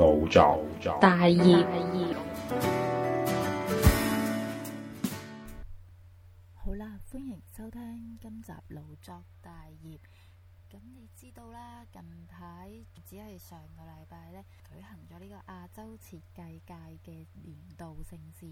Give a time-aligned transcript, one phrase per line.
[0.00, 1.64] 腦作大業。
[6.54, 9.98] 好啦，歡迎收聽今集腦作大業。
[10.68, 16.74] 咁你知道啦，近排只係上個禮拜咧舉行咗呢個亞洲設計界
[17.04, 18.44] 嘅年度盛事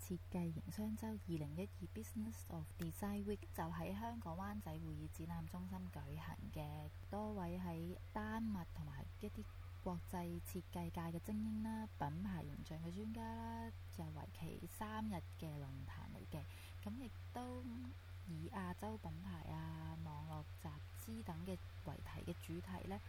[0.00, 6.90] 設計營商周二零一二 Business of Design Week，就喺香港灣仔會議展覽中心舉行嘅。
[7.08, 9.44] 多位喺丹麥同埋一啲
[9.86, 16.42] 國際設計界嘅精英啦、品牌形象嘅專家啦，就為期三日嘅論壇嚟嘅。
[16.84, 17.64] 咁亦都
[18.28, 20.68] 以亞洲品牌啊、網絡集
[21.00, 23.00] 資等嘅為題嘅主題呢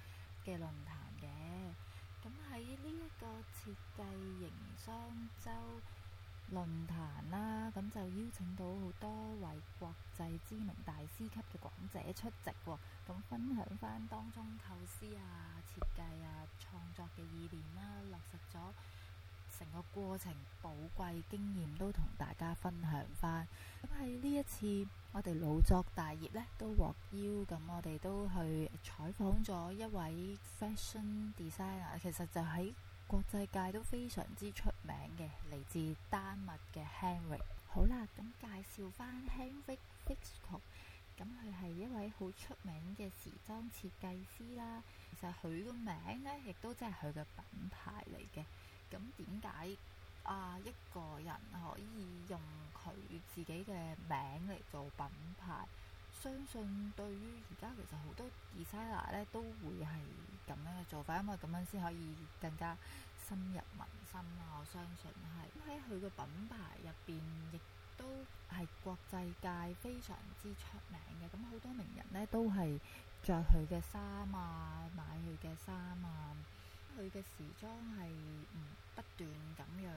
[0.44, 1.73] 嘅論壇嘅。
[2.23, 4.04] 咁喺呢一個設計
[4.40, 5.52] 營商周
[6.54, 9.09] 論壇啦，咁就邀請到好多
[9.41, 12.77] 位國際知名大師級嘅講者出席喎、
[13.08, 18.59] 咁分享翻當中構思啊、設計啊、創作嘅意念啦，落實咗
[19.58, 23.48] 成個過程寶貴經驗都同大家分享翻。
[23.82, 32.74] 咁喺呢一次，我哋腦作大業呢都獲邀，咁我哋都去採訪咗一位 fashion designer，其實就喺
[33.07, 37.41] 國際界都非常之出名嘅，嚟自丹麥嘅 Henrik。
[37.68, 40.62] 好啦，咁介紹翻 Henrik Fixcoat，
[41.18, 44.84] 咁佢係一位好出名嘅時裝設計師啦。
[45.12, 48.43] 其實佢個名呢，亦都即係佢嘅品牌嚟嘅。
[48.91, 49.77] 咁點解
[50.24, 52.40] 啊一個人可以用
[52.74, 52.91] 佢
[53.34, 53.74] 自己嘅
[54.07, 55.05] 名嚟做品
[55.40, 55.68] 牌？
[56.21, 59.90] 相信對於而家其實好多 designer 咧都會係
[60.48, 62.77] 咁樣嘅做法，因為咁樣先可以更加
[63.27, 64.57] 深入民心啦。
[64.59, 67.19] 我相信係喺佢嘅品牌入邊，
[67.53, 67.59] 亦
[67.97, 68.06] 都
[68.50, 71.29] 係國際界非常之出名嘅。
[71.35, 72.79] 咁好多名人咧都係
[73.24, 74.02] 着佢嘅衫
[74.34, 76.35] 啊，買佢嘅衫啊。
[76.97, 78.07] 佢嘅時裝係
[78.53, 79.90] 嗯不斷咁樣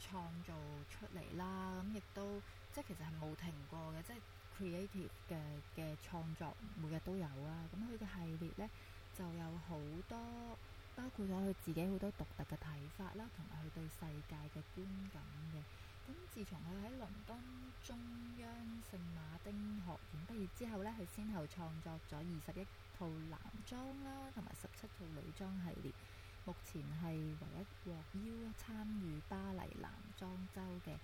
[0.00, 0.54] 創造
[0.90, 2.40] 出嚟啦，咁亦都
[2.72, 4.16] 即係其實係冇停過嘅，即係
[4.58, 5.36] creative 嘅
[5.76, 7.64] 嘅創作每日都有啦。
[7.72, 8.70] 咁佢嘅系列呢，
[9.16, 9.78] 就有好
[10.08, 10.58] 多，
[10.96, 15.22] 包括咗佢自己好多獨特嘅睇法啦，同埋佢對世界嘅觀感
[15.54, 15.62] 嘅。
[16.06, 17.38] 咁自從佢喺倫敦
[17.82, 17.98] 中
[18.38, 18.50] 央
[18.90, 19.52] 聖馬丁
[19.86, 22.66] 學院畢業之後呢，佢先後創作咗二十一
[22.98, 25.92] 套男裝啦，同埋十七套女裝系列。
[26.46, 30.94] 目前係唯一獲邀參與巴黎男裝周嘅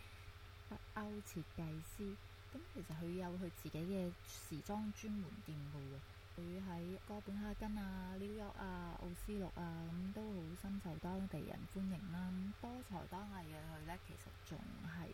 [0.69, 2.15] 北歐設計師。
[2.55, 5.99] 咁其實佢有佢自己嘅時裝專門店嘅喎。
[6.37, 12.33] 佢喺哥本哈根啊、紐約啊、奧斯陸啊，咁都好深受當地人歡迎啦。
[12.63, 15.09] 多才多藝嘅佢呢，其實仲係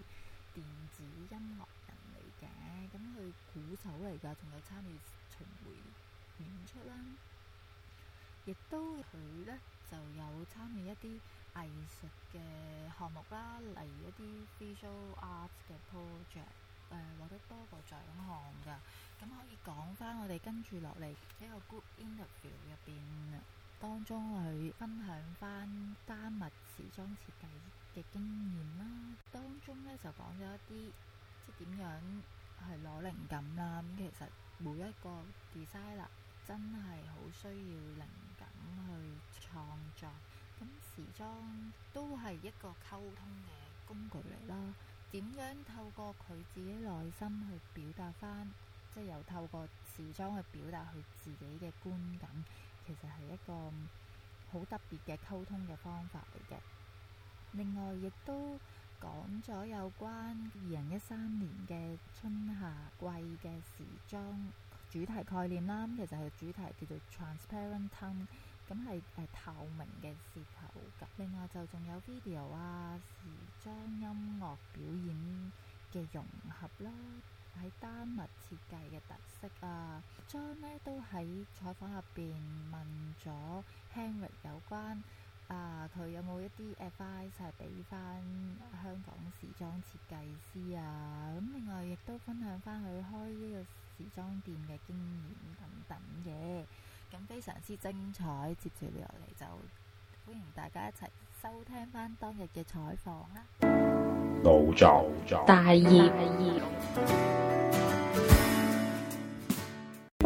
[0.55, 2.47] 電子音樂人嚟嘅。
[2.93, 4.99] 咁佢鼓手嚟㗎，仲有參與
[5.37, 5.83] 巡迴
[6.39, 6.95] 演出啦。
[8.45, 9.17] 亦都佢
[9.47, 9.59] 呢，
[9.91, 11.21] 就有參與一啲
[11.57, 12.39] 藝術嘅
[12.97, 16.53] 項目啦，例如一啲 visual art 嘅 project，
[16.91, 18.77] 誒、呃、獲得多個獎項㗎。
[19.19, 23.41] 咁可以講翻我哋跟住落嚟一個 group interview 入邊，
[23.81, 29.17] 當中佢分享翻丹麥時裝設計嘅經驗啦。
[29.33, 30.93] 當中呢，就講咗一啲
[31.47, 31.87] 即係點樣
[32.63, 33.83] 係攞靈感啦。
[33.83, 35.23] 咁其實每一個
[35.55, 36.07] designer
[36.47, 38.07] 真係好需要靈
[38.39, 38.49] 感
[38.87, 39.57] 去創
[39.97, 40.09] 作，
[40.61, 44.75] 咁時裝都係一個溝通嘅工具嚟啦。
[45.13, 48.51] 點樣透過佢自己內心去表達翻，
[48.95, 49.67] 即係又透過
[49.97, 52.31] 時裝去表達佢自己嘅觀感，
[52.87, 53.73] 其實係一個
[54.53, 56.59] 好特別嘅溝通嘅方法嚟嘅。
[57.53, 58.59] 另外，亦都
[59.01, 60.07] 講咗有關
[60.55, 64.53] 二零一三年嘅春夏季嘅時裝
[64.91, 65.87] 主題概念啦。
[65.87, 68.27] 咁其實佢主題叫做 Transparent Tone。
[68.71, 71.07] 咁係誒透明嘅舌頭㗎。
[71.17, 73.29] 另外就仲有 video 啊、時
[73.63, 75.53] 裝音樂表演
[75.93, 76.91] 嘅融合啦，
[77.57, 80.03] 喺丹麥設計嘅特色啊。
[80.29, 82.35] 裝呢都喺採訪入邊
[82.73, 83.63] 問咗
[83.95, 85.01] Henrik 有關
[85.47, 88.21] 啊，佢有冇一啲 advice 係俾翻
[88.83, 91.33] 香港時裝設計師啊？
[91.39, 96.65] 咁另外亦都分享翻佢開呢個時裝店嘅經驗等等嘅。
[97.13, 99.47] 咁非常之精彩，接住落嚟就
[100.31, 101.07] 欢迎大家一齐
[101.43, 103.45] 收听翻当日嘅采访啦。
[104.43, 105.11] 脑作
[105.47, 106.11] 大业。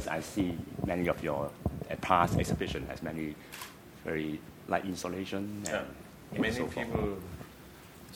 [0.08, 0.54] I see
[0.84, 1.50] many of your
[1.88, 3.34] uh, past exhibition as many
[4.04, 5.80] very light installation Yeah.
[5.80, 5.86] and,
[6.32, 6.74] and Many so forth.
[6.74, 7.18] people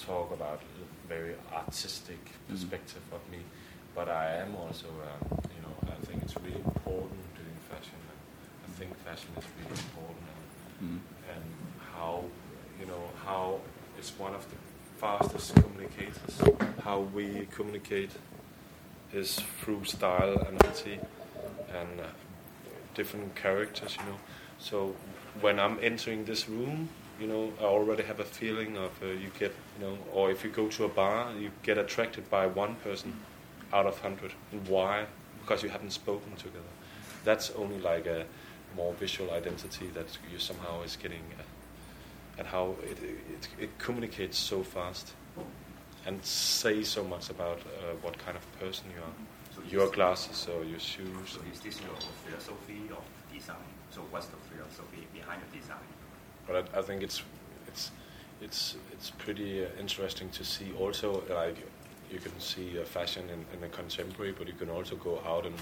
[0.05, 2.19] talk about a very artistic
[2.49, 3.39] perspective of me,
[3.95, 7.99] but I am also, um, you know, I think it's really important doing fashion.
[8.78, 10.26] Think fashion is really important,
[10.80, 11.00] and, Mm.
[11.34, 11.44] and
[11.96, 13.60] how
[14.00, 14.56] is one of the
[14.98, 16.42] fastest communicators.
[16.84, 18.12] How we communicate
[19.14, 21.00] is through style and ability
[21.74, 22.06] and uh,
[22.96, 24.20] different characters, you know.
[24.60, 24.96] So
[25.42, 26.90] when I'm entering this room,
[27.20, 30.44] you know, I already have a feeling of uh, you get, you know, or if
[30.44, 33.14] you go to a bar, you get attracted by one person
[33.74, 34.32] out of hundred.
[34.68, 35.06] Why?
[35.42, 36.74] Because you haven't spoken together.
[37.26, 38.26] That's only like a
[38.76, 41.44] more visual identity that you somehow is getting, uh,
[42.38, 45.14] and how it, it it communicates so fast,
[46.06, 49.16] and say so much about uh, what kind of person you are.
[49.56, 51.28] So Your glasses or your shoes.
[51.28, 51.96] So is this your
[52.26, 53.70] philosophy of design?
[53.92, 55.86] So what's the philosophy behind the design?
[56.50, 57.22] but I, I think it's
[57.68, 57.92] it's
[58.42, 60.72] it's it's pretty uh, interesting to see.
[60.80, 61.58] Also, like
[62.12, 65.46] you can see uh, fashion in, in the contemporary, but you can also go out
[65.46, 65.56] and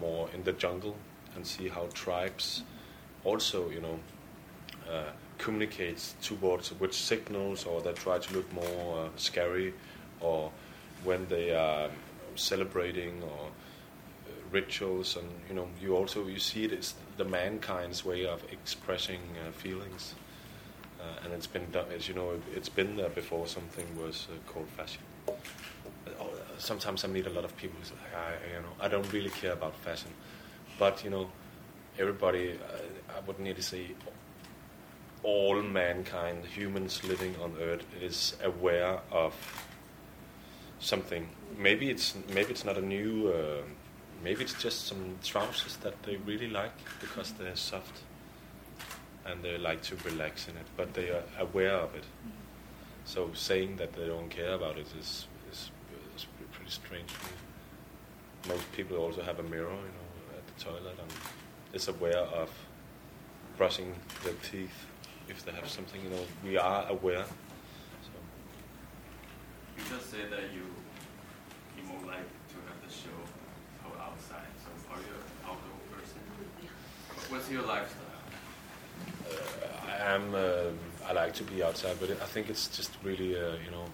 [0.00, 0.94] more in the jungle
[1.34, 2.62] and see how tribes
[3.24, 3.98] also, you know,
[4.90, 9.74] uh, communicates towards which signals, or they try to look more uh, scary,
[10.20, 10.50] or
[11.04, 11.88] when they are
[12.34, 15.16] celebrating or uh, rituals.
[15.16, 19.52] And you know you also you see it as the mankind's way of expressing uh,
[19.52, 20.14] feelings.
[21.00, 24.26] Uh, and it's been done as you know it, it's been there before something was
[24.32, 25.02] uh, called fashion.
[25.28, 26.24] Uh,
[26.58, 29.30] sometimes I meet a lot of people who say I you know I don't really
[29.30, 30.10] care about fashion
[30.78, 31.28] but you know
[31.98, 33.88] everybody uh, I would nearly say
[35.22, 39.34] all mankind humans living on earth is aware of
[40.80, 41.28] something.
[41.56, 43.28] Maybe it's maybe it's not a new.
[43.28, 43.62] Uh,
[44.22, 48.02] maybe it's just some trousers that they really like because they're soft,
[49.26, 50.66] and they like to relax in it.
[50.76, 52.04] But they are aware of it.
[53.04, 55.70] So saying that they don't care about it is is,
[56.16, 57.10] is pretty strange.
[58.48, 60.07] Most people also have a mirror, you know,
[60.58, 61.12] toilet, and
[61.72, 62.50] is aware of
[63.56, 63.94] brushing
[64.24, 64.86] their teeth
[65.28, 66.00] if they have something.
[66.02, 67.24] You know, we are aware.
[68.02, 68.10] So.
[69.76, 70.64] You just said that you
[71.76, 73.18] you more like to have the show
[73.86, 74.50] out outside.
[74.62, 76.20] So are you an outdoor person?
[77.30, 78.04] What's your lifestyle?
[79.30, 80.34] Uh, I am.
[80.34, 83.86] Uh, I like to be outside, but I think it's just really, uh, you know,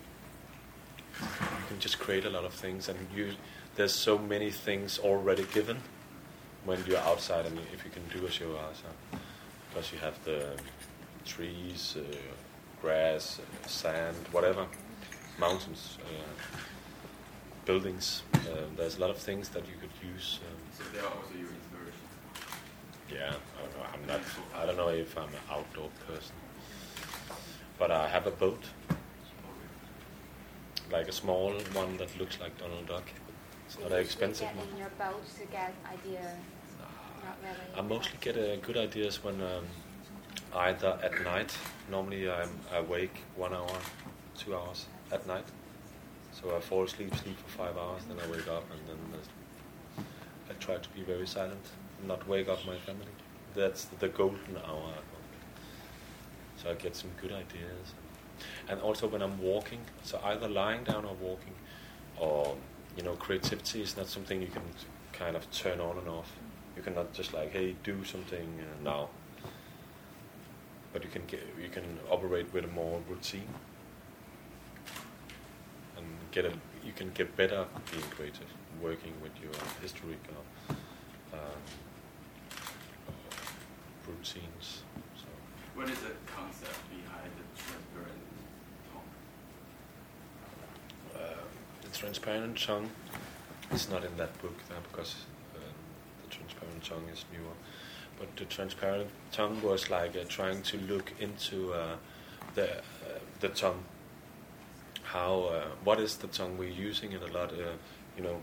[1.21, 3.35] you can just create a lot of things, and you
[3.77, 5.79] there's so many things already given
[6.65, 9.21] when you're outside, and if you can do a show outside,
[9.69, 10.51] because you have the
[11.25, 12.17] trees, uh,
[12.81, 14.67] grass, uh, sand, whatever,
[15.39, 16.57] mountains, uh,
[17.65, 18.23] buildings.
[18.35, 18.39] Uh,
[18.77, 20.41] there's a lot of things that you could use.
[20.47, 22.07] Um, So they are also your inspiration.
[23.11, 23.87] yeah, I don't know.
[23.95, 24.21] I'm not.
[24.61, 26.35] I don't know if I'm an outdoor person,
[27.79, 28.63] but I have a boat,
[30.93, 33.05] like a small one that looks like Donald Duck.
[33.67, 34.69] It's not an expensive Get one.
[34.69, 36.37] in your boat to get idea.
[37.77, 39.65] I mostly get uh, good ideas when um,
[40.55, 41.57] either at night.
[41.91, 43.79] Normally I'm awake one hour,
[44.39, 45.45] two hours at night.
[46.33, 49.29] So I fall asleep, sleep for five hours, then I wake up, and then there's-
[50.51, 51.67] I try to be very silent,
[51.99, 53.07] and not wake up my family.
[53.55, 54.93] That's the golden hour.
[54.97, 56.63] I.
[56.63, 57.95] So I get some good ideas.
[58.69, 61.55] And also when I'm walking, so either lying down or walking,
[62.19, 62.57] or
[62.97, 64.63] you know, creativity is not something you can
[65.13, 66.31] kind of turn on and off.
[66.77, 69.09] You cannot just like, hey, do something uh, now.
[70.93, 73.49] But you can get, you can operate with a more routine,
[75.97, 76.53] and get a,
[76.85, 78.47] you can get better being creative,
[78.81, 79.53] working with your
[79.83, 80.77] historic or,
[81.39, 81.63] um,
[84.07, 84.83] routines.
[85.17, 85.27] So.
[85.75, 88.23] What is the concept behind the transparent
[88.93, 89.13] tongue?
[91.21, 91.43] Uh,
[91.83, 92.91] the transparent tongue
[93.73, 95.25] is not in that book there because
[96.65, 97.55] transparent tongue is newer.
[98.19, 101.97] But the transparent tongue was like uh, trying to look into uh,
[102.55, 103.83] the uh, the tongue.
[105.03, 106.57] How uh, what is the tongue?
[106.59, 107.53] We're using it a lot.
[107.53, 107.77] Uh,
[108.17, 108.41] you know,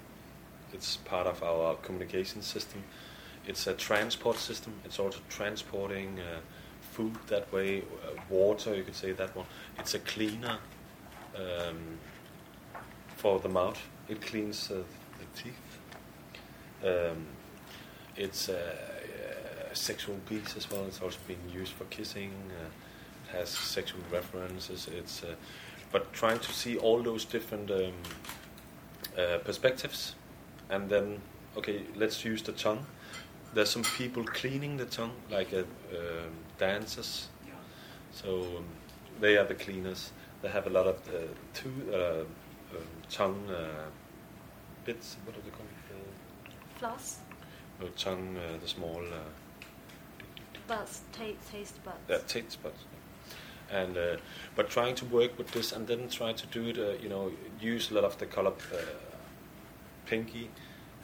[0.74, 2.84] it's part of our communication system.
[3.48, 4.74] It's a transport system.
[4.86, 6.20] It's also transporting
[6.80, 7.84] food that way.
[8.30, 9.48] Water, you could say that one.
[9.80, 10.60] It's a cleaner.
[11.36, 11.98] Um,
[13.22, 13.80] for the mouth.
[14.10, 14.82] It cleans uh,
[15.20, 15.80] the teeth.
[16.84, 17.28] Um,
[18.15, 18.74] it's a,
[19.72, 20.86] a sexual piece as well.
[20.88, 22.34] It's also being used for kissing.
[22.50, 22.65] Uh,
[23.25, 24.88] it has sexual references.
[24.88, 25.36] It's uh,
[25.91, 27.94] but trying to see all those different um,
[29.18, 30.15] uh, perspectives,
[30.70, 31.22] and then
[31.58, 32.86] okay, let's use the tongue.
[33.53, 37.27] There's some people cleaning the tongue, like uh, um dancers.
[37.46, 37.53] Yeah.
[38.12, 38.65] So um,
[39.20, 40.12] they are the cleaners.
[40.41, 42.22] They have a lot of uh, two uh,
[42.75, 43.89] um, tongue uh,
[44.86, 45.18] bits.
[45.25, 45.68] What are they called?
[45.91, 47.20] Uh, Floss,
[47.82, 49.18] no, tongue, uh, the small uh,
[50.68, 51.98] buds, taste, taste buds.
[52.10, 52.86] yeah, taste buds.
[53.72, 54.18] and uh,
[54.56, 57.32] but trying to work with this and then try to do it, uh, you know,
[57.60, 58.78] use a lot of the color uh,
[60.06, 60.50] pinky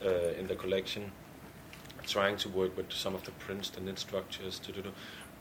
[0.05, 1.11] uh, in the collection.
[2.05, 4.59] Trying to work with some of the prints, the knit structures.
[4.59, 4.83] To do,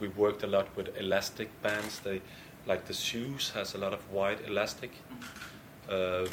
[0.01, 1.99] we worked a lot with elastic bands.
[1.99, 2.21] They,
[2.65, 4.91] like the shoes, has a lot of white elastic.
[5.89, 6.27] Uh,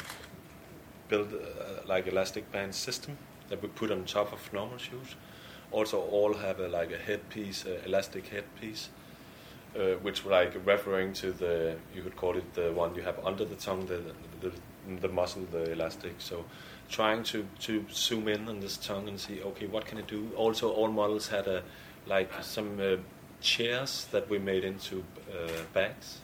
[1.07, 3.17] build uh, like elastic band system
[3.49, 5.15] that we put on top of normal shoes.
[5.71, 8.89] Also, all have a, like a headpiece, uh, elastic headpiece,
[9.75, 13.45] uh, which like referring to the you could call it the one you have under
[13.45, 14.01] the tongue, the
[14.41, 14.51] the,
[15.01, 16.13] the muscle, the elastic.
[16.19, 16.45] So,
[16.89, 20.29] trying to to zoom in on this tongue and see okay what can it do.
[20.35, 21.63] Also, all models had a
[22.07, 22.97] like some uh,
[23.41, 26.19] chairs that we made into uh, bags.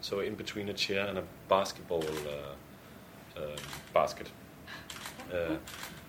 [0.00, 3.56] So in between a chair and a basketball uh, uh,
[3.94, 4.28] basket.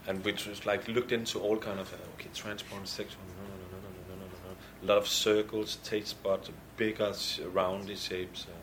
[0.06, 3.44] Uh, and which was like looked into all kind of uh, okay transport sexual no
[3.44, 7.40] no no no no no no no a lot of circles taste spots bigger sh-
[7.54, 8.54] roundy shapes uh,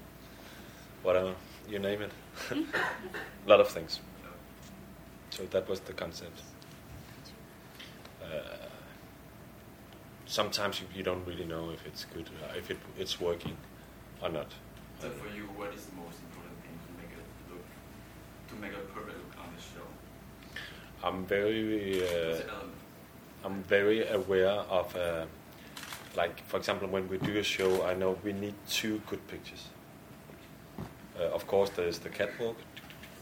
[1.03, 1.35] whatever
[1.69, 2.11] you name it.
[3.47, 4.01] A lot of things.
[5.31, 6.41] So that was the concept.
[8.23, 8.27] Uh,
[10.27, 13.57] sometimes you, you don't really know if it's good uh, if it, it's working
[14.21, 14.49] or not.
[15.01, 17.65] So for you, what is the most important thing to make it look,
[18.49, 19.87] to make a perfect look on the show?
[21.02, 22.71] I'm very uh, Is it, um,
[23.45, 25.25] I'm very aware of, uh,
[26.16, 29.69] like, for example, when we do a show, I know we need two good pictures.
[31.19, 32.57] Uh, of course, there's the catwalk,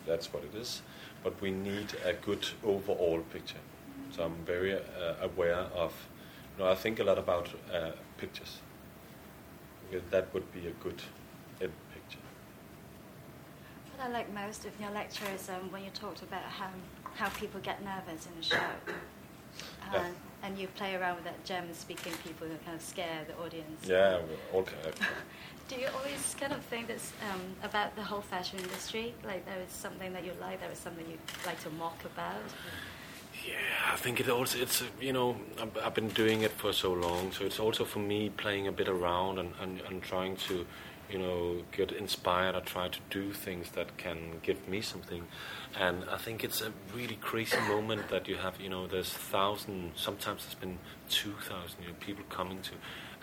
[0.07, 0.83] that's what it is,
[1.23, 3.63] but we need a good overall picture.
[4.15, 4.81] So I'm very uh,
[5.23, 5.93] aware of,
[6.57, 8.59] you know, I think a lot about uh, pictures.
[10.11, 11.01] That would be a good
[11.61, 12.25] end picture.
[13.97, 16.71] What I like most of your lecture is um, when you talked about how,
[17.17, 18.57] how people get nervous in a show.
[19.93, 20.05] Yeah.
[20.05, 23.37] And, and you play around with that German speaking people who kind of scare the
[23.45, 23.87] audience.
[23.87, 24.19] Yeah,
[24.53, 24.95] all kind of,
[25.69, 29.15] Do you always kind of think that's um, about the whole fashion industry?
[29.25, 32.41] Like there is something that you like, there is something you like to mock about?
[33.47, 33.55] Yeah,
[33.93, 37.33] I think it also it's you know I've, I've been doing it for so long,
[37.33, 40.67] so it's also for me playing a bit around and, and, and trying to
[41.11, 42.55] you know get inspired.
[42.55, 45.27] I try to do things that can give me something,
[45.79, 48.61] and I think it's a really crazy moment that you have.
[48.61, 52.73] You know, there's thousand, sometimes there's been two thousand you know, people coming to,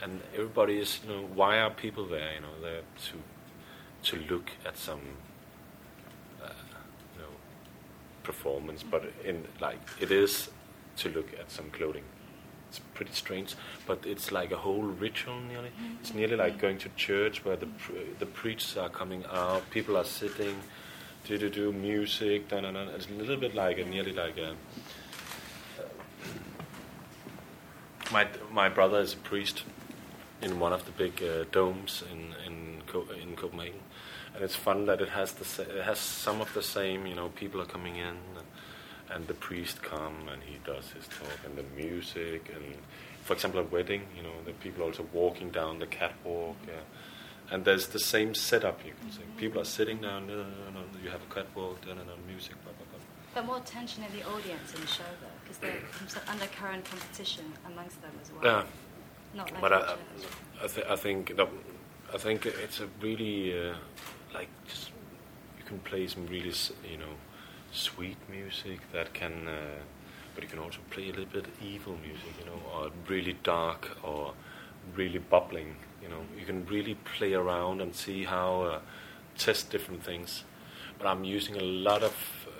[0.04, 2.34] and everybody is you know why are people there?
[2.34, 5.01] You know, there to to look at some
[6.44, 6.50] uh,
[7.15, 7.30] you know
[8.24, 10.50] performance, but in like it is
[10.98, 12.04] to look at some clothing.
[12.75, 13.55] It's pretty strange,
[13.88, 15.39] but it's like a whole ritual.
[15.39, 15.70] Nearly,
[16.01, 19.96] it's nearly like going to church where the pr- the preachers are coming out, people
[19.96, 20.58] are sitting,
[21.25, 22.50] do do do music.
[22.50, 22.82] Da, da, da.
[22.96, 24.55] It's a little bit like a nearly like a.
[28.12, 29.63] My my brother is a priest
[30.41, 33.79] in one of the big uh, domes in in Co- in Copenhagen,
[34.34, 37.08] and it's fun that it has the sa- it has some of the same.
[37.08, 38.45] You know, people are coming in, and,
[39.15, 42.75] and the priest come and he does his talk, and the music, and
[43.24, 44.03] for example, a wedding.
[44.15, 46.57] You know, the people also walking down the catwalk.
[46.67, 46.81] Uh,
[47.51, 49.22] and there's the same setup, you can say.
[49.38, 52.13] People are sitting down, no, no, no, no, you have a catwalk, no, no, no,
[52.27, 53.00] music, blah, blah, blah.
[53.36, 57.45] But more tension in the audience in the show, though, because there's some undercurrent competition
[57.67, 58.43] amongst them as well.
[58.43, 58.63] Yeah,
[59.36, 59.95] Not like but I.
[60.63, 61.48] I, th- I think that,
[62.13, 63.75] I think it's a really uh,
[64.34, 64.89] like just
[65.60, 66.53] you can play some really
[66.89, 67.13] you know
[67.75, 69.82] sweet music that can, uh,
[70.34, 73.98] but you can also play a little bit evil music, you know, or really dark
[74.03, 74.34] or
[74.96, 75.75] really bubbling.
[76.01, 78.79] You know, you can really play around and see how uh,
[79.38, 80.44] test different things.
[80.98, 82.13] But I'm using a lot of
[82.48, 82.51] uh,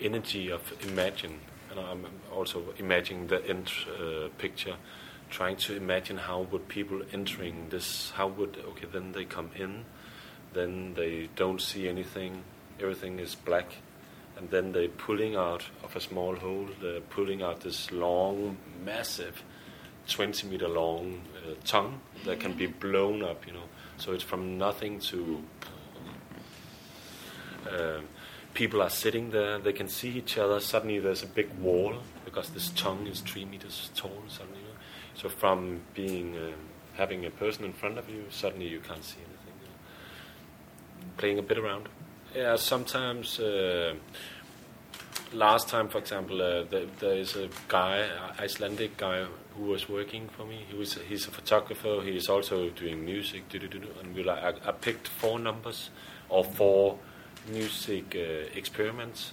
[0.00, 1.40] energy of imagine,
[1.70, 4.76] and I'm also imagining the uh, picture,
[5.30, 9.84] trying to imagine how would people entering this, how would okay then they come in,
[10.52, 12.42] then they don't see anything,
[12.80, 13.66] everything is black,
[14.36, 19.42] and then they're pulling out of a small hole, they're pulling out this long, massive,
[20.08, 23.68] 20 meter long uh, tongue that can be blown up, you know.
[23.98, 25.42] So it's from nothing to
[27.70, 28.04] um,
[28.54, 30.60] people are sitting there, they can see each other.
[30.60, 31.94] Suddenly there's a big wall
[32.24, 34.22] because this tongue is three meters tall.
[34.28, 34.60] Suddenly,
[35.14, 36.54] so from being um,
[36.94, 39.54] having a person in front of you, suddenly you can't see anything.
[39.60, 41.12] You know?
[41.16, 41.88] Playing a bit around.
[42.38, 43.40] Yeah, sometimes.
[43.40, 43.94] Uh,
[45.32, 49.26] last time, for example, uh, there, there is a guy, Icelandic guy,
[49.56, 50.64] who was working for me.
[50.70, 52.00] He was he's a photographer.
[52.00, 53.42] He is also doing music.
[53.52, 55.90] And we like I, I picked four numbers
[56.28, 57.00] or four
[57.50, 59.32] music uh, experiments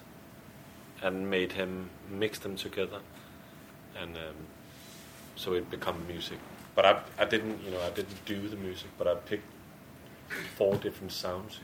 [1.04, 3.02] and made him mix them together,
[4.02, 4.48] and um,
[5.36, 6.40] so it become music.
[6.74, 9.46] but I, I didn't, you know, I didn't do the music, but I picked
[10.58, 11.60] four different sounds.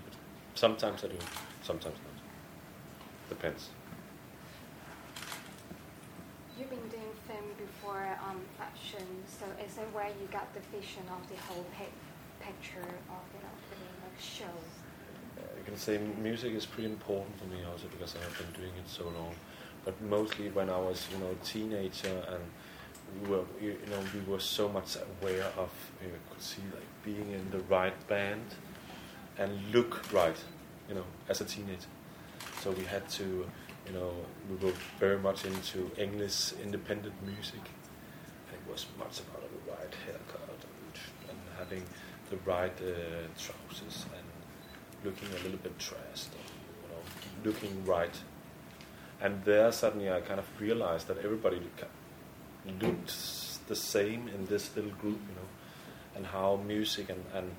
[0.56, 1.18] Sometimes I do,
[1.64, 3.30] sometimes not.
[3.30, 3.70] Depends.
[6.58, 11.04] You've been doing film before um, fashion, so is that where you got the vision
[11.10, 11.98] of the whole pic-
[12.40, 14.46] picture of you know the like show?
[15.38, 18.62] Uh, you can say music is pretty important for me also because I have been
[18.62, 19.34] doing it so long.
[19.86, 22.44] But mostly when I was, you know, a teenager and
[23.24, 25.72] we were, you you know, we were so much aware of,
[26.04, 28.46] you could see like being in the right band
[29.38, 30.36] and look right,
[30.88, 31.88] you know, as a teenager.
[32.62, 33.46] So we had to,
[33.88, 34.14] you know,
[34.50, 37.62] we were very much into English independent music.
[38.48, 41.84] And it was much about the right haircut and, and having
[42.30, 44.26] the right uh, trousers and
[45.04, 46.32] looking a little bit dressed,
[46.84, 48.16] you know, looking right.
[49.22, 51.62] And there suddenly I kind of realized that everybody
[52.80, 55.48] looked the same in this little group, you know,
[56.16, 57.56] and how music and, and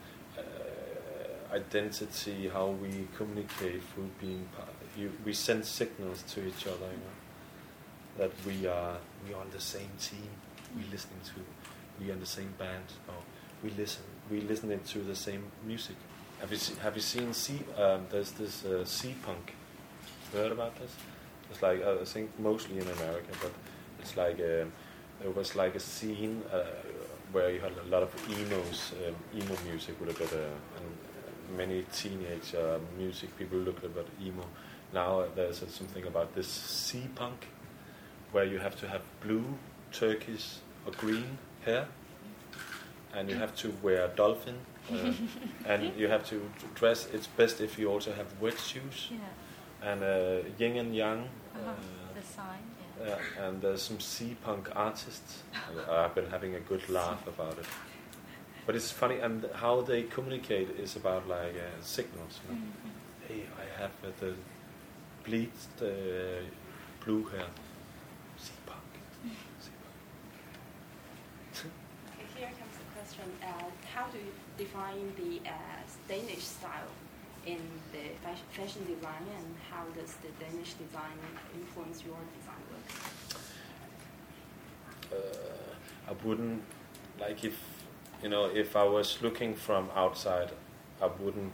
[1.52, 4.68] identity, how we communicate through being part.
[4.96, 7.16] You, we send signals to each other, you know,
[8.18, 10.28] that we are we are on the same team.
[10.76, 11.40] We listening to,
[12.00, 12.84] we are in the same band.
[13.08, 13.14] Or
[13.62, 15.96] we listen, we listening to the same music.
[16.40, 17.60] Have you seen, have you seen C?
[17.78, 19.54] Um, there's this uh, sea punk.
[20.32, 20.90] Heard about this?
[21.50, 23.52] It's like uh, I think mostly in America, but
[24.00, 24.72] it's like um,
[25.20, 26.64] there was like a scene uh,
[27.32, 30.36] where you had a lot of emos, um, emo music with a bit, uh,
[30.76, 30.91] and
[31.56, 34.44] many teenage uh, music people look a bit emo.
[34.92, 37.46] Now uh, there's uh, something about this sea punk,
[38.32, 39.44] where you have to have blue,
[39.92, 41.86] turquoise, or green hair,
[43.14, 44.56] and you have to wear a dolphin,
[44.92, 45.12] uh,
[45.66, 46.40] and you have to
[46.74, 47.06] dress.
[47.12, 49.90] It's best if you also have wet shoes Yeah.
[49.90, 51.28] and uh, yin and yang.
[51.54, 51.70] Uh-huh.
[51.70, 51.74] uh,
[52.14, 52.62] The sign.
[53.04, 53.46] Yeah.
[53.46, 55.42] and there's some sea punk artists.
[55.90, 57.66] I've been having a good laugh about it.
[58.66, 62.40] But it's funny, and how they communicate is about like uh, signals.
[62.48, 62.60] You know?
[62.60, 62.92] Mhm.
[63.28, 64.34] Hey, I have uh, the
[65.24, 65.86] bleached uh,
[67.04, 67.46] blue hair.
[68.38, 68.92] Sea punk.
[69.60, 69.96] Sea punk.
[72.14, 73.26] Okay, here comes the question.
[73.42, 75.54] Uh, how do you define the uh,
[76.08, 76.92] Danish style
[77.46, 77.58] in
[77.92, 81.18] the fashion, fashion design, and how does the Danish design
[81.54, 82.86] influence your design work?
[85.12, 86.62] uh, I wouldn't
[87.20, 87.58] like if
[88.22, 90.50] you know if I was looking from outside,
[91.00, 91.52] I wouldn't.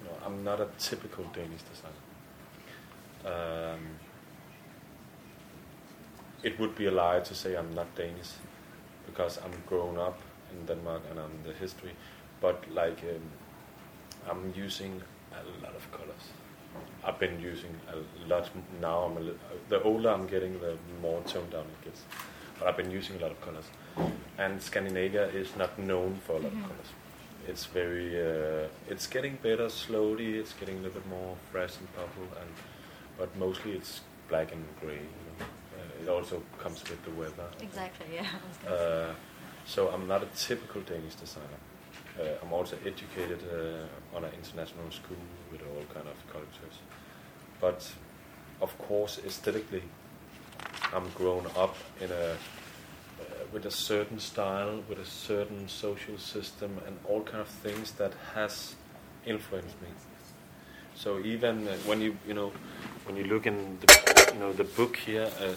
[0.00, 2.04] You know, I'm not a typical Danish designer.
[3.24, 3.80] Um,
[6.42, 8.30] it would be a lie to say I'm not Danish
[9.06, 10.20] because I'm grown up
[10.52, 11.92] in Denmark and I'm the history.
[12.40, 16.32] But like um, I'm using a lot of colors.
[17.04, 18.48] I've been using a lot
[18.80, 19.00] now.
[19.00, 22.02] I'm a li- the older I'm getting, the more toned down it gets.
[22.58, 23.64] But I've been using a lot of colors,
[24.38, 26.90] and Scandinavia is not known for a lot of colors.
[27.48, 30.38] It's very, uh, it's getting better slowly.
[30.38, 32.50] It's getting a little bit more fresh and purple, and
[33.18, 34.94] but mostly it's black and grey.
[34.94, 35.46] You know.
[35.78, 37.48] uh, it also comes with the weather.
[37.60, 38.06] Exactly.
[38.14, 38.70] Yeah.
[38.70, 39.12] Uh,
[39.64, 41.60] so I'm not a typical Danish designer.
[42.20, 45.16] Uh, I'm also educated uh, on an international school
[45.50, 46.78] with all kind of cultures.
[47.60, 47.90] But
[48.60, 49.82] of course, aesthetically,
[50.92, 52.36] I'm grown up in a
[53.52, 58.12] with a certain style, with a certain social system, and all kind of things that
[58.34, 58.76] has
[59.26, 59.88] influenced me.
[60.94, 62.52] So even uh, when you you know
[63.06, 65.54] when you look in the you know the book here, uh,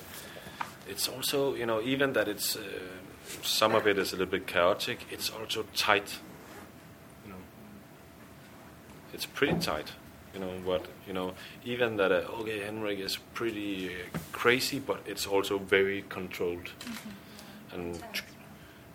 [0.88, 2.62] it's also you know even that it's uh,
[3.42, 5.00] some of it is a little bit chaotic.
[5.10, 6.20] It's also tight.
[7.26, 7.40] You know,
[9.14, 9.92] it's pretty tight.
[10.34, 11.34] You know what you know.
[11.66, 16.70] Even that uh, okay, Henrik is pretty uh, crazy, but it's also very controlled.
[17.74, 18.02] And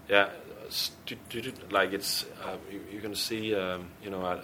[0.08, 0.28] yeah,
[1.70, 4.24] like it's uh, you, you can see um, you know.
[4.24, 4.40] I,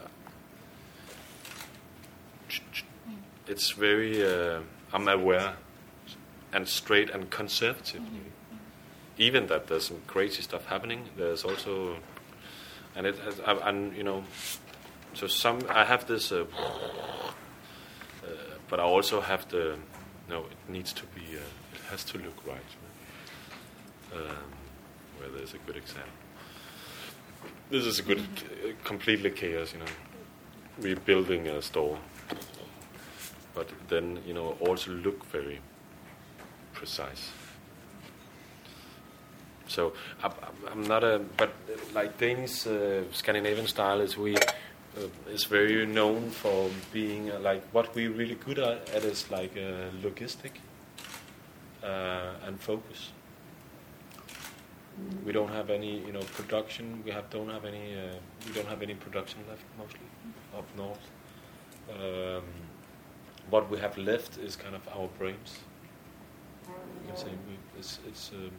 [3.49, 4.61] it's very uh,
[4.93, 5.55] I'm aware
[6.53, 8.03] and straight and conservative.
[9.19, 11.97] Even that there's some crazy stuff happening, there's also,
[12.97, 14.25] and it, has- I, and you know,
[15.15, 16.45] so some I have this, uh,
[18.25, 18.27] uh,
[18.69, 19.77] but I also have the,
[20.29, 21.41] no, it needs to be, uh,
[21.75, 22.61] it has to look right.
[24.15, 24.37] Um,
[25.19, 26.13] where there's a good example.
[27.71, 28.23] This is a good,
[28.85, 29.93] completely chaos, you know.
[30.79, 31.99] We're building a store,
[33.55, 35.61] but then you know also look very
[36.73, 37.31] precise.
[39.69, 45.45] So I'm not a, but uh, like Danish uh, Scandinavian style is we uh, is
[45.45, 49.91] very known for being uh, like what we're really good at, at is like uh,
[50.03, 50.53] logistic
[51.83, 53.13] uh, and focus.
[55.25, 57.03] We don't have any, you know, production.
[57.05, 57.95] We have don't have any.
[57.95, 60.07] Uh, we don't have any production left mostly
[60.57, 61.11] up north.
[61.91, 62.45] Um,
[63.51, 65.59] what we have left is kind of our brains.
[66.69, 68.51] You can say we, it's, it's um,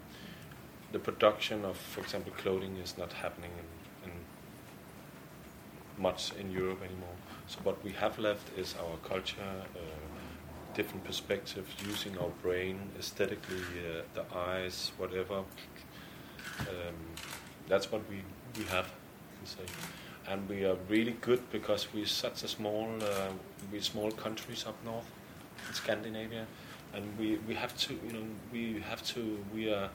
[0.92, 3.52] the production of, for example, clothing is not happening
[4.04, 4.18] in, in
[5.98, 7.16] much in Europe anymore.
[7.48, 9.42] So what we have left is our culture,
[9.76, 9.80] uh,
[10.74, 15.44] different perspectives, using our brain aesthetically, uh, the eyes, whatever.
[16.60, 16.96] Um,
[17.68, 18.22] that's what we,
[18.58, 19.74] we have, you can say.
[20.28, 23.32] And we are really good because we're such a small, uh,
[23.72, 25.06] we're small countries up north
[25.68, 26.46] in Scandinavia,
[26.94, 29.90] and we, we have to, you know, we have to, we are,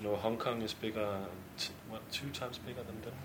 [0.00, 1.18] you know, Hong Kong is bigger,
[1.58, 3.16] t- what, two times bigger than Denmark.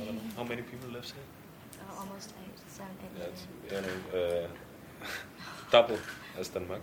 [0.00, 0.20] I don't know.
[0.36, 1.80] How many people live here?
[1.90, 3.32] Oh, almost eight, seven, eight
[3.70, 3.98] Yeah, million.
[4.14, 5.06] you know, uh,
[5.70, 5.98] double
[6.38, 6.82] as Denmark.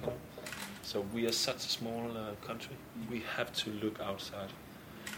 [0.84, 2.76] So we are such a small uh, country.
[3.10, 4.50] We have to look outside,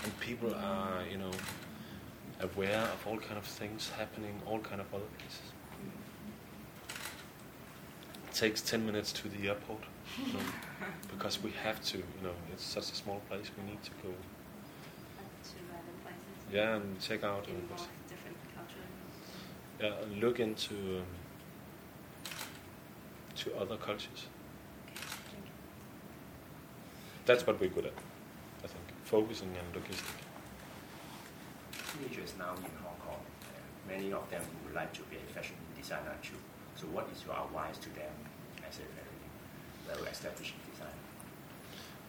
[0.03, 1.31] and people are, you know,
[2.41, 5.51] aware of all kind of things happening, all kind of other places.
[8.29, 9.83] It takes ten minutes to the airport,
[10.17, 10.39] you know,
[11.11, 11.97] because we have to.
[11.97, 13.49] You know, it's such a small place.
[13.57, 14.09] We need to go.
[14.09, 14.15] to.
[16.55, 17.47] Yeah, and check out.
[17.47, 17.67] and
[18.09, 18.89] different cultures.
[19.79, 21.05] yeah, look into um,
[23.35, 24.27] to other cultures.
[27.25, 27.93] That's what we're good at.
[29.11, 30.15] Focusing and logistic.
[31.91, 33.45] Teenagers now in Hong Kong, uh,
[33.85, 36.37] many of them would like to be a fashion designer too.
[36.77, 38.13] So what is your advice to them
[38.65, 41.01] as a very well-established designer?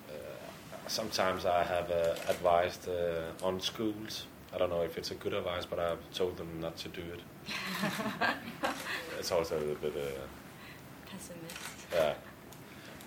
[0.09, 0.12] Uh,
[0.87, 4.27] sometimes I have uh, advised uh, on schools.
[4.55, 7.03] I don't know if it's a good advice, but I've told them not to do
[7.03, 7.21] it.
[9.19, 11.57] it's also a little bit, uh, Pessimist.
[11.93, 12.15] yeah.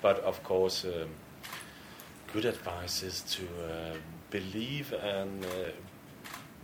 [0.02, 1.08] But of course, um,
[2.36, 3.96] good advice is to uh,
[4.30, 5.48] believe and uh,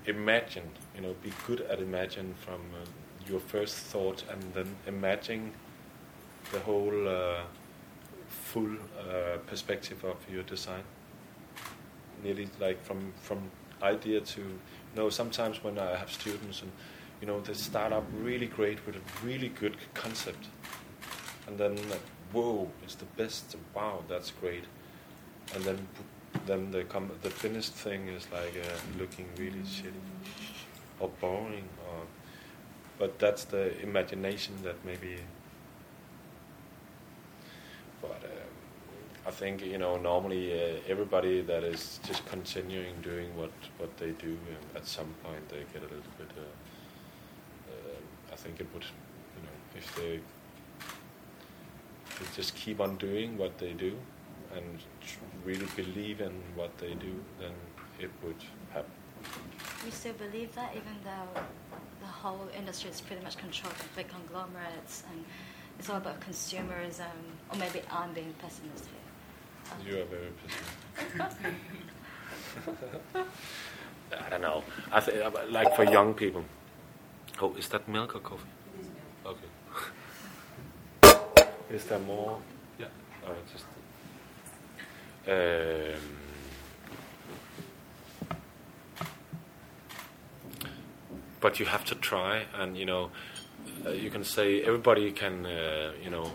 [0.05, 0.69] imagine.
[0.93, 2.85] You know, be good at imagine from uh,
[3.25, 5.53] your first thought, and then imagine
[6.51, 7.43] the whole uh,
[8.27, 10.83] full uh, perspective of your design.
[12.21, 13.39] Nearly like from from
[13.81, 15.09] idea to you know.
[15.09, 16.71] Sometimes when I have students and
[17.21, 20.47] you know they start up really great with a really good concept,
[21.47, 23.55] and then like, whoa, it's the best.
[23.73, 24.65] Wow, that's great.
[25.53, 25.87] And then
[26.45, 29.91] then the com- the finished thing is like uh, looking really shitty
[30.99, 32.03] or boring or
[32.97, 35.17] but that's the imagination that maybe
[38.01, 38.53] but um,
[39.27, 44.11] I think you know normally uh, everybody that is just continuing doing what what they
[44.11, 48.67] do and at some point they get a little bit uh, uh, I think it
[48.73, 48.85] would
[49.35, 50.19] you know if they
[52.35, 53.93] just keep on doing what they do
[54.55, 57.53] and tr- really believe in what they do then
[57.99, 58.41] it would
[58.73, 58.91] happen
[59.85, 61.41] We still believe that, even though
[62.01, 65.23] the whole industry is pretty much controlled by big conglomerates and
[65.79, 67.15] it's all about consumerism,
[67.49, 69.01] or maybe I'm being pessimistic.
[69.85, 71.53] You are very pessimistic.
[74.25, 74.63] I don't know.
[74.91, 76.43] I think uh, like for young people.
[77.41, 78.49] Oh, is that milk or coffee?
[79.25, 79.49] Okay.
[81.71, 82.37] is there more?
[82.77, 82.87] Yeah.
[83.25, 83.65] All right, just.
[85.27, 86.21] Um,
[91.41, 93.11] but you have to try, and you know,
[93.85, 96.31] uh, you can say everybody can, uh, you know,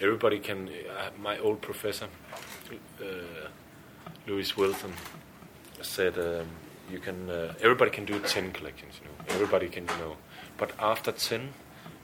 [0.00, 0.68] everybody can.
[0.68, 2.08] Uh, my old professor,
[3.00, 3.04] uh,
[4.26, 4.92] Louise Wilson,
[5.80, 6.46] said um,
[6.90, 7.30] you can.
[7.30, 9.00] Uh, everybody can do ten collections.
[9.00, 9.84] You know, everybody can.
[9.84, 10.16] You know,
[10.58, 11.54] but after ten,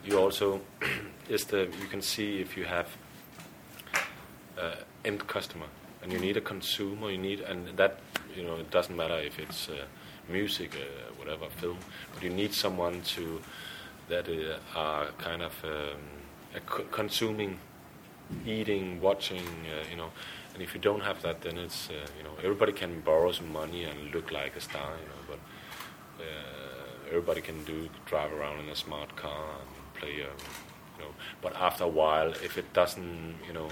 [0.04, 0.60] you also
[1.28, 2.88] is the you can see if you have
[4.58, 4.74] uh,
[5.04, 5.66] end customer
[6.02, 7.10] and you need a consumer.
[7.10, 8.00] You need and that
[8.36, 9.68] you know it doesn't matter if it's.
[9.68, 9.84] Uh,
[10.28, 11.78] music, uh, whatever, film,
[12.12, 13.40] but you need someone to
[14.08, 17.58] that uh, are kind of um, consuming,
[18.46, 20.10] eating, watching, uh, you know.
[20.54, 23.52] And if you don't have that, then it's uh, you know everybody can borrow some
[23.52, 25.38] money and look like a star, you know, but
[26.24, 31.12] uh, everybody can do drive around in a smart car and play, a, you know.
[31.42, 33.68] But after a while, if it doesn't, you know,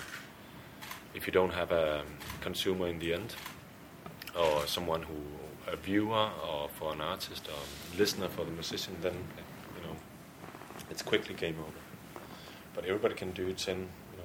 [1.16, 2.04] if you don't have a
[2.40, 3.34] consumer in the end,
[4.38, 5.14] or someone who
[5.66, 9.14] a viewer or for an artist or listener for the musician, then
[9.76, 9.96] you know
[10.90, 11.80] it's quickly game over.
[12.74, 14.18] But everybody can do ten, you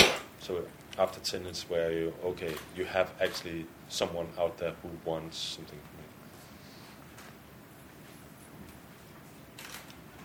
[0.00, 0.08] know.
[0.40, 0.64] so
[0.98, 5.78] after ten, it's where you okay, you have actually someone out there who wants something.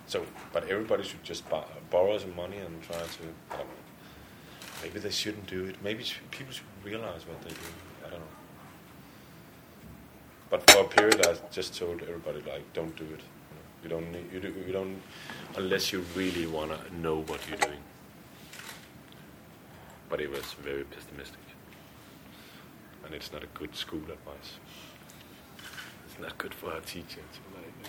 [0.07, 3.57] So, but everybody should just bo- borrow some money and try to.
[4.81, 5.75] Maybe they shouldn't do it.
[5.83, 7.55] Maybe people should realize what they do.
[8.05, 8.25] I don't know.
[10.49, 13.21] but for a period, I just told everybody like, don't do it.
[13.83, 15.01] You don't need, you, do, you don't
[15.55, 17.79] unless you really wanna know what you're doing.
[20.09, 21.39] But it was very pessimistic,
[23.05, 24.51] and it's not a good school advice.
[26.07, 27.73] It's not good for a teacher to like.
[27.85, 27.87] uh,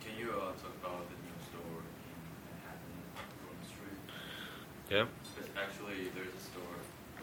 [0.00, 2.96] Can you uh, talk about the new store in Manhattan,
[3.42, 4.00] Broome Street?
[4.90, 5.06] Yeah.
[5.34, 6.78] Because actually, there's a store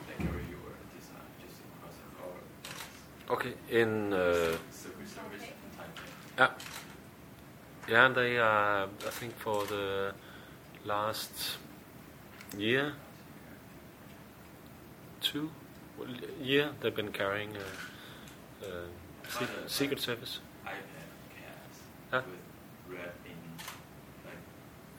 [0.08, 2.38] that carry your design just across the car.
[3.34, 3.54] Okay.
[3.72, 4.18] In uh,
[4.70, 5.18] service
[6.38, 6.50] yeah,
[7.90, 10.14] yeah, and they uh, I think for the
[10.86, 11.58] last
[12.56, 12.94] year,
[15.20, 15.50] two
[15.98, 16.08] well,
[16.40, 18.70] year they've been carrying a, uh,
[19.28, 20.40] se- Secret Service.
[20.64, 20.76] iPad
[21.34, 21.78] cans
[22.12, 22.22] Huh?
[22.30, 23.40] with red in,
[24.28, 24.44] like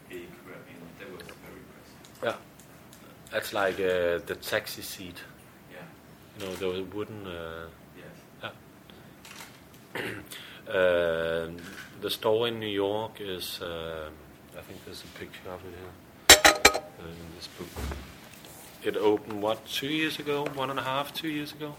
[0.09, 0.81] big red in.
[0.99, 2.25] That was very impressive.
[2.25, 2.37] Yeah,
[3.31, 5.19] that's like uh, the taxi seat.
[5.71, 5.79] Yeah.
[6.41, 7.29] You know, those wooden.
[7.29, 7.67] Uh.
[10.67, 11.51] Uh,
[12.01, 14.09] the store in New York is, uh,
[14.57, 17.69] I think there's a picture of it here uh, in this book.
[18.83, 20.47] It opened, what, two years ago?
[20.55, 21.77] One and a half, two years ago?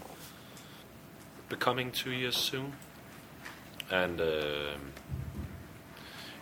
[1.48, 2.74] Becoming two years soon.
[3.90, 4.92] And um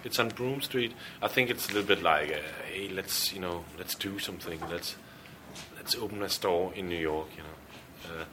[0.05, 0.93] it's on Broome Street.
[1.23, 2.37] I think it's a little bit like, uh,
[2.71, 4.61] hey, let's, you know, let's do something.
[4.71, 4.97] Let's,
[5.77, 8.21] let's open a store in New York, you know.
[8.21, 8.25] Uh,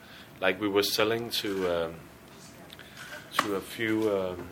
[0.41, 1.93] like we were selling to um,
[3.37, 4.47] to a few um,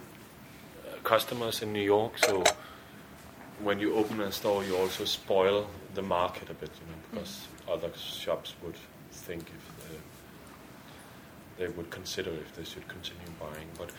[1.04, 2.18] customers in New York.
[2.18, 2.44] So
[3.62, 7.48] when you open a store, you also spoil the market a bit, you know, because
[7.70, 8.76] other shops would
[9.12, 10.00] think if uh,
[11.58, 13.68] they would consider if they should continue buying.
[13.78, 13.90] But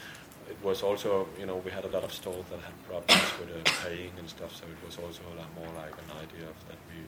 [0.49, 3.51] it was also, you know, we had a lot of stores that had problems with
[3.51, 4.57] uh, paying and stuff.
[4.57, 7.01] So it was also a lot more like an idea of that we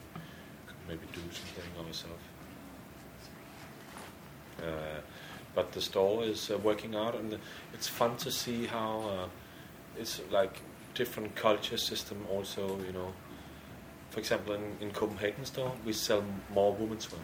[0.67, 2.23] could maybe do something ourselves.
[4.61, 5.01] Uh,
[5.55, 7.37] but the store is uh, working out, and
[7.73, 9.27] it's fun to see how uh,
[9.99, 10.61] it's like
[10.95, 12.25] different culture system.
[12.31, 13.13] Also, you know,
[14.09, 17.21] for example, in, in Copenhagen store we sell more women's wear.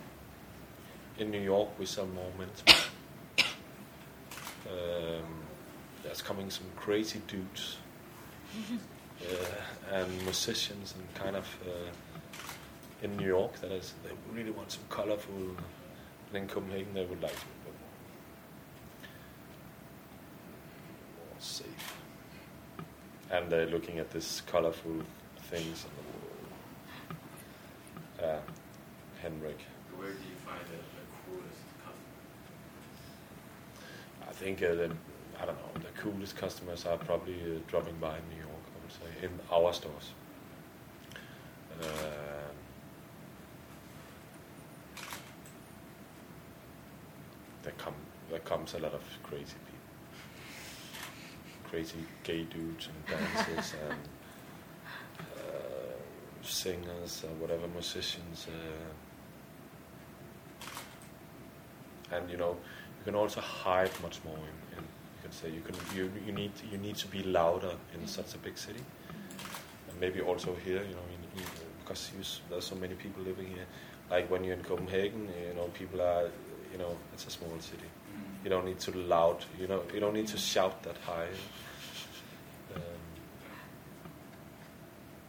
[1.20, 2.76] In New York we sell more men's wear.
[4.70, 5.26] um,
[6.04, 7.78] there's coming some crazy dudes
[9.22, 11.92] uh, and musicians and kind of uh,
[13.04, 15.36] in New York that is they really want some colorful.
[15.36, 17.72] And in Copenhagen they would like to be
[21.18, 21.98] more safe.
[23.32, 25.02] And they're looking at these colorful
[25.52, 26.04] things on the
[28.26, 28.36] wall.
[28.36, 28.42] Uh,
[29.22, 29.60] Henrik.
[29.96, 32.20] Where do you find the, the coolest customer?
[34.28, 34.92] I think uh, the,
[35.42, 38.50] I don't know the coolest customers are probably uh, dropping by in New York.
[38.50, 40.13] I would say in our stores.
[41.82, 41.86] Uh,
[47.63, 47.94] there come
[48.30, 49.68] there comes a lot of crazy people,
[51.69, 53.99] crazy gay dudes and dancers and
[55.38, 55.93] uh,
[56.43, 58.47] singers or whatever musicians.
[58.47, 58.99] Uh,
[62.12, 62.58] and you know
[62.97, 66.32] you can also hide much more in, in you can say you can you, you
[66.32, 68.84] need you need to be louder in such a big city
[69.89, 71.43] and maybe also here you know in,
[71.79, 73.65] because you, there's so many people living here
[74.10, 76.29] like when you're in Copenhagen you know people are
[76.71, 77.89] you know it's a small city
[78.43, 81.28] you don't need to loud you know you don't need to shout that high
[82.75, 82.82] um,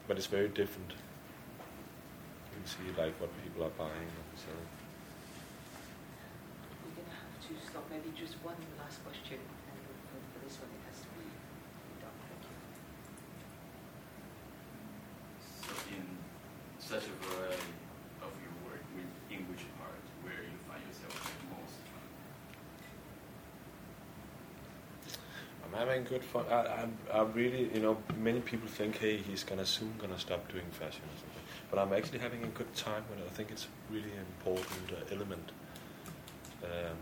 [0.06, 0.96] but it's very different you
[2.54, 4.52] can see like what people are buying and so
[6.84, 7.84] We're going to have to stop.
[7.90, 9.78] Maybe just one last question, and
[10.10, 11.26] for, for this one it has to be
[12.02, 12.16] done.
[12.30, 12.58] Thank you.
[15.62, 16.04] So in
[16.78, 17.74] such a variety
[18.22, 22.08] of your work, with, in which part where you find yourself the most fun?
[25.66, 26.44] I'm having good fun.
[26.50, 30.50] I, I'm, I really, you know, many people think, hey, he's gonna soon gonna stop
[30.52, 31.44] doing fashion or something.
[31.70, 33.26] But I'm actually having a good time with it.
[33.26, 35.52] I think it's really important uh, element.
[36.62, 36.98] Um,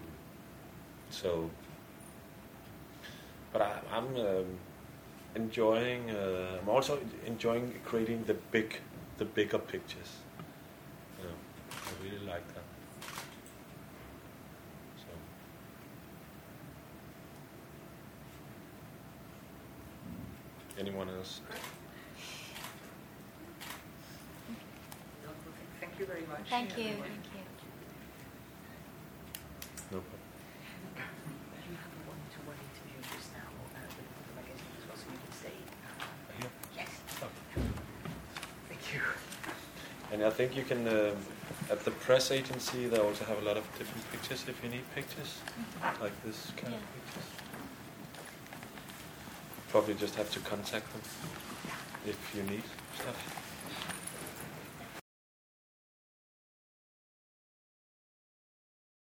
[1.10, 1.50] so,
[3.52, 4.46] but I, I'm um,
[5.34, 6.10] enjoying.
[6.10, 8.80] Uh, I'm also enjoying creating the big,
[9.16, 10.18] the bigger pictures.
[11.18, 11.34] You know,
[11.72, 12.77] I really like that.
[20.88, 21.40] anyone else.
[25.80, 26.48] Thank you very much.
[26.48, 26.84] Thank you.
[26.84, 27.42] Thank you.
[29.92, 30.14] No problem.
[40.10, 41.14] And I think you can, uh,
[41.70, 44.82] at the press agency, they also have a lot of different pictures if you need
[44.94, 46.02] pictures, mm-hmm.
[46.02, 46.78] like this kind yeah.
[46.78, 47.47] of pictures
[49.68, 51.02] probably just have to contact them
[52.06, 52.62] if you need
[52.98, 53.47] stuff.